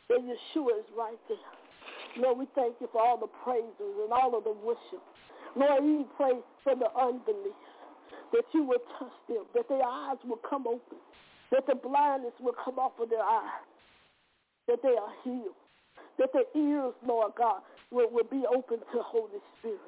And 0.09 0.25
Yeshua 0.27 0.79
is 0.79 0.85
right 0.97 1.19
there. 1.27 1.37
Lord, 2.17 2.39
we 2.39 2.47
thank 2.55 2.75
you 2.81 2.89
for 2.91 3.01
all 3.01 3.17
the 3.17 3.31
praises 3.43 3.71
and 4.03 4.11
all 4.11 4.37
of 4.37 4.43
the 4.43 4.51
worship. 4.51 5.03
Lord, 5.55 5.83
we 5.83 6.05
pray 6.17 6.33
for 6.63 6.75
the 6.75 6.87
unbelief, 6.99 7.55
that 8.33 8.43
you 8.53 8.63
will 8.63 8.83
touch 8.99 9.15
them, 9.27 9.45
that 9.55 9.69
their 9.69 9.83
eyes 9.83 10.17
will 10.27 10.39
come 10.47 10.67
open, 10.67 10.97
that 11.51 11.65
the 11.67 11.75
blindness 11.75 12.33
will 12.39 12.55
come 12.63 12.77
off 12.79 12.93
of 12.99 13.09
their 13.09 13.23
eyes, 13.23 13.65
that 14.67 14.81
they 14.83 14.95
are 14.95 15.13
healed 15.23 15.55
that 16.17 16.33
their 16.33 16.49
ears, 16.55 16.93
Lord 17.05 17.33
God, 17.37 17.61
will, 17.91 18.09
will 18.09 18.27
be 18.29 18.43
open 18.49 18.79
to 18.79 18.97
Holy 19.01 19.39
Spirit, 19.59 19.79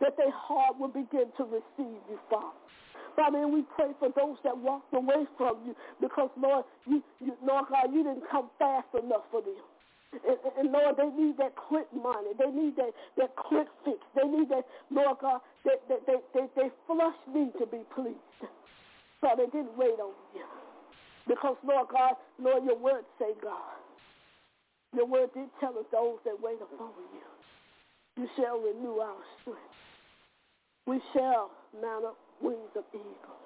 that 0.00 0.16
their 0.16 0.32
heart 0.32 0.78
will 0.78 0.88
begin 0.88 1.28
to 1.36 1.44
receive 1.44 2.00
you, 2.08 2.18
Father. 2.28 2.56
Father, 3.16 3.38
and 3.42 3.52
we 3.52 3.62
pray 3.76 3.90
for 3.98 4.08
those 4.16 4.38
that 4.44 4.56
walked 4.56 4.94
away 4.94 5.26
from 5.36 5.58
you 5.66 5.74
because, 6.00 6.30
Lord, 6.40 6.64
you, 6.86 7.02
you, 7.20 7.36
Lord 7.44 7.66
God, 7.68 7.92
you 7.92 8.04
didn't 8.04 8.24
come 8.30 8.48
fast 8.58 8.86
enough 8.94 9.26
for 9.30 9.42
them. 9.42 9.60
And, 10.12 10.38
and, 10.58 10.72
Lord, 10.72 10.96
they 10.96 11.10
need 11.10 11.36
that 11.38 11.54
quick 11.54 11.86
money. 11.94 12.30
They 12.38 12.50
need 12.50 12.76
that, 12.76 12.90
that 13.18 13.36
quick 13.36 13.66
fix. 13.84 13.98
They 14.14 14.26
need 14.26 14.48
that, 14.48 14.64
Lord 14.90 15.18
God, 15.20 15.40
that, 15.64 15.82
that 15.88 16.06
they, 16.06 16.16
they, 16.34 16.46
they 16.56 16.68
flush 16.86 17.18
me 17.32 17.50
to 17.58 17.66
be 17.66 17.82
pleased. 17.94 18.16
So 19.20 19.28
they 19.36 19.46
didn't 19.46 19.76
wait 19.76 19.98
on 20.00 20.14
you. 20.34 20.46
Because, 21.28 21.56
Lord 21.66 21.88
God, 21.92 22.14
Lord, 22.40 22.64
your 22.64 22.78
word 22.78 23.04
say, 23.18 23.34
God, 23.42 23.78
your 24.94 25.06
word 25.06 25.30
did 25.34 25.48
tell 25.60 25.78
us 25.78 25.86
those 25.92 26.18
that 26.24 26.34
wait 26.42 26.58
upon 26.60 26.90
you, 27.14 28.22
you 28.22 28.28
shall 28.36 28.58
renew 28.58 28.98
our 28.98 29.22
strength. 29.40 29.60
We 30.86 31.00
shall 31.12 31.50
mount 31.80 32.04
up 32.04 32.18
wings 32.42 32.74
of 32.76 32.84
eagle. 32.92 33.38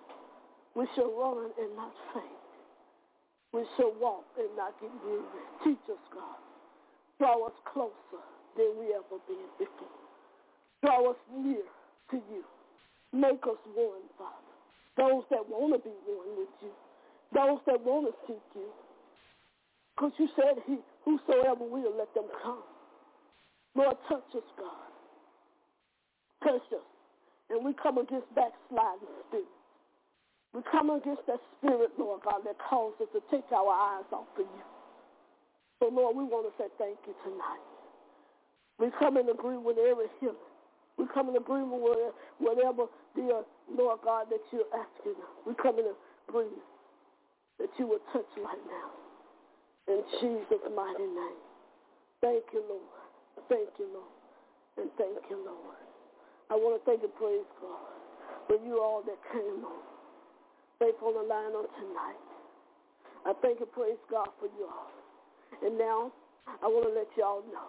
We 0.75 0.87
shall 0.95 1.13
run 1.13 1.51
and 1.59 1.77
not 1.77 1.93
faint. 2.13 2.45
We 3.53 3.63
shall 3.77 3.93
walk 4.01 4.25
and 4.39 4.49
not 4.57 4.75
get 4.81 4.91
weary. 5.05 5.45
Teach 5.63 5.85
us, 5.91 6.03
God. 6.13 6.41
Draw 7.19 7.47
us 7.47 7.53
closer 7.73 8.23
than 8.57 8.75
we 8.79 8.87
ever 8.91 9.21
been 9.29 9.47
before. 9.59 10.01
Draw 10.83 11.11
us 11.11 11.17
near 11.31 11.63
to 12.11 12.17
you. 12.17 12.43
Make 13.13 13.47
us 13.47 13.63
one, 13.75 14.03
Father. 14.19 14.55
Those 14.97 15.23
that 15.31 15.47
want 15.49 15.75
to 15.75 15.79
be 15.79 15.95
one 16.07 16.39
with 16.39 16.49
you. 16.63 16.75
Those 17.33 17.59
that 17.67 17.81
want 17.85 18.07
to 18.11 18.15
seek 18.27 18.43
you. 18.55 18.67
Because 19.95 20.13
you 20.19 20.29
said 20.35 20.59
he, 20.67 20.79
whosoever 21.05 21.65
will, 21.65 21.95
let 21.97 22.13
them 22.15 22.27
come. 22.43 22.63
Lord, 23.75 23.97
touch 24.09 24.27
us, 24.35 24.49
God. 24.59 24.91
Touch 26.43 26.67
us. 26.73 26.87
And 27.51 27.65
we 27.65 27.73
come 27.75 27.99
against 27.99 28.27
backsliding 28.35 29.09
spirit. 29.29 29.47
We 30.55 30.63
come 30.71 30.91
against 30.91 31.27
that 31.27 31.41
spirit, 31.59 31.91
Lord 31.99 32.23
God, 32.25 32.43
that 32.47 32.57
causes 32.59 33.03
us 33.03 33.09
to 33.13 33.21
take 33.31 33.51
our 33.53 33.71
eyes 33.71 34.07
off 34.13 34.31
of 34.39 34.47
you. 34.47 34.67
So, 35.81 35.91
Lord, 35.91 36.17
we 36.17 36.25
want 36.25 36.47
to 36.47 36.55
say 36.63 36.71
thank 36.79 36.99
you 37.07 37.15
tonight. 37.25 37.67
We 38.79 38.91
come 38.99 39.17
in 39.17 39.29
agreement 39.29 39.65
with 39.65 39.79
every 39.79 40.07
healing. 40.21 40.37
We 40.97 41.07
come 41.13 41.29
in 41.29 41.37
agreement 41.37 41.83
with 41.83 42.15
whatever, 42.39 42.87
dear 43.17 43.39
uh, 43.39 43.43
Lord 43.77 43.99
God, 44.05 44.27
that 44.31 44.41
you're 44.53 44.71
asking. 44.71 45.19
We 45.47 45.55
come 45.61 45.79
in 45.79 45.91
agreement 46.29 46.63
that 47.59 47.71
you 47.79 47.87
will 47.87 48.03
touch 48.13 48.27
right 48.39 48.65
now. 48.67 49.04
In 49.89 50.01
Jesus' 50.21 50.65
mighty 50.75 51.05
name. 51.05 51.41
Thank 52.21 52.45
you, 52.53 52.65
Lord. 52.69 52.97
Thank 53.49 53.69
you, 53.79 53.89
Lord. 53.93 54.17
And 54.81 54.89
thank 54.97 55.21
you, 55.29 55.39
Lord. 55.45 55.77
I 56.51 56.55
want 56.55 56.81
to 56.81 56.83
thank 56.89 57.03
and 57.03 57.15
praise 57.17 57.45
God 57.61 57.93
for 58.49 58.57
you 58.65 58.81
all 58.81 59.03
that 59.05 59.19
came 59.33 59.65
on. 59.65 59.85
Faith 60.79 60.97
on 61.03 61.15
the 61.15 61.27
line 61.29 61.53
on 61.53 61.69
tonight. 61.79 62.25
I 63.27 63.33
thank 63.41 63.61
and 63.61 63.73
praise 63.73 64.01
God 64.11 64.29
for 64.41 64.47
you 64.47 64.69
all. 64.69 64.93
And 65.65 65.79
now 65.79 66.13
I 66.63 66.67
want 66.67 66.89
to 66.89 66.95
let 66.95 67.09
y'all 67.17 67.45
know. 67.53 67.69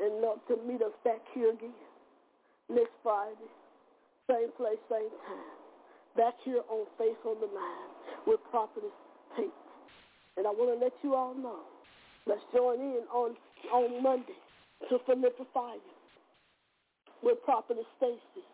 And 0.00 0.22
love 0.22 0.38
to 0.48 0.58
meet 0.66 0.82
us 0.82 0.94
back 1.04 1.22
here 1.34 1.50
again 1.50 1.74
next 2.68 2.94
Friday. 3.02 3.50
Same 4.30 4.50
place, 4.56 4.80
same 4.90 5.10
time. 5.26 5.54
Back 6.16 6.34
here 6.44 6.62
on 6.70 6.86
Faith 6.98 7.18
on 7.26 7.36
the 7.40 7.46
Line 7.46 7.90
with 8.26 8.40
Prophetess 8.50 8.94
Pate. 9.36 9.63
And 10.36 10.46
I 10.46 10.50
want 10.50 10.78
to 10.78 10.84
let 10.84 10.92
you 11.02 11.14
all 11.14 11.34
know. 11.34 11.60
Let's 12.26 12.42
join 12.54 12.80
in 12.80 13.04
on, 13.12 13.36
on 13.72 14.02
Monday 14.02 14.38
to 14.88 14.98
Prolific 14.98 15.46
Fire 15.52 15.76
with 17.22 17.38
Prophetess 17.44 17.84
Stacy. 17.98 18.44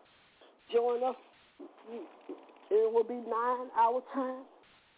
Join 0.73 1.03
us. 1.03 1.15
It 2.69 2.93
will 2.93 3.03
be 3.03 3.15
nine 3.15 3.67
hour 3.77 4.01
time, 4.13 4.43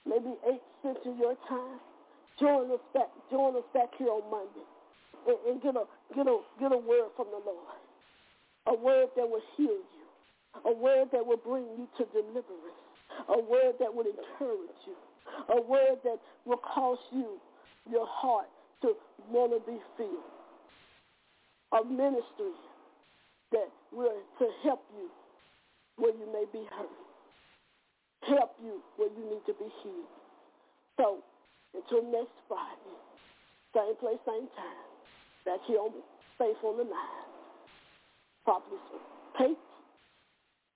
maybe 0.06 0.36
eight 0.50 0.62
central 0.82 1.16
your 1.18 1.36
time. 1.50 1.80
Join 2.40 2.72
us 2.72 2.84
back. 2.94 3.10
Join 3.32 3.56
us 3.56 3.66
back 3.74 3.90
here 3.98 4.10
on 4.10 4.30
Monday, 4.30 4.66
and, 5.28 5.38
and 5.50 5.62
get 5.62 5.76
a 5.76 5.86
get 6.16 6.28
a 6.28 6.38
get 6.60 6.72
a 6.72 6.78
word 6.78 7.10
from 7.16 7.28
the 7.32 7.42
Lord. 7.46 7.78
A 8.68 8.76
word 8.76 9.10
that 9.16 9.28
will 9.28 9.42
heal 9.58 9.82
you. 9.82 10.06
A 10.66 10.74
word 10.74 11.10
that 11.12 11.26
will 11.26 11.38
bring 11.38 11.66
you 11.78 11.88
to 11.98 12.06
deliverance. 12.14 12.82
A 13.30 13.40
word 13.42 13.76
that 13.80 13.94
will 13.94 14.06
encourage 14.06 14.82
you 14.86 14.96
a 15.50 15.62
word 15.62 15.98
that 16.04 16.18
will 16.46 16.58
cause 16.58 17.00
you, 17.12 17.40
your 17.90 18.08
heart, 18.08 18.48
to 18.82 18.94
want 19.30 19.52
to 19.54 19.72
be 19.72 19.78
filled. 19.98 20.32
A 21.74 21.86
ministry 21.86 22.54
that 23.52 23.70
will 23.92 24.22
to 24.40 24.48
help 24.64 24.84
you 24.98 25.10
where 25.98 26.14
you 26.14 26.28
may 26.32 26.46
be 26.52 26.66
hurt. 26.76 26.90
Help 28.28 28.56
you 28.64 28.82
where 28.98 29.10
you 29.10 29.24
need 29.30 29.46
to 29.46 29.54
be 29.54 29.70
healed. 29.84 30.14
So, 30.98 31.20
until 31.74 32.04
next 32.12 32.38
Friday, 32.48 32.98
same 33.74 33.96
place, 33.98 34.20
same 34.26 34.48
time, 34.56 34.86
back 35.46 35.60
here 35.66 35.80
on 35.80 35.92
Faith 36.38 36.58
on 36.64 36.78
the 36.78 36.84
Line. 36.84 37.30
Prophetess 38.46 38.80
Pate, 39.38 39.58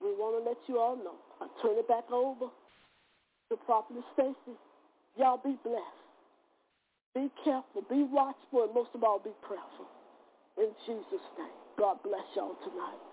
we 0.00 0.08
want 0.16 0.42
to 0.42 0.48
let 0.48 0.58
you 0.66 0.78
all 0.78 0.96
know. 0.96 1.14
I 1.40 1.46
turn 1.62 1.78
it 1.78 1.86
back 1.86 2.10
over 2.10 2.46
the 3.50 3.56
prophet 3.56 3.96
Stacy. 4.14 4.56
Y'all 5.16 5.40
be 5.42 5.56
blessed. 5.64 6.08
Be 7.14 7.30
careful. 7.44 7.82
Be 7.88 8.04
watchful. 8.04 8.64
And 8.64 8.74
most 8.74 8.90
of 8.94 9.02
all, 9.02 9.18
be 9.18 9.30
prayerful. 9.42 9.88
In 10.58 10.70
Jesus' 10.86 11.26
name. 11.38 11.48
God 11.78 11.98
bless 12.02 12.24
y'all 12.36 12.56
tonight. 12.64 13.07